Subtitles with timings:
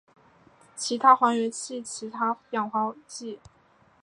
[0.75, 3.39] 其他还原器其他氧化剂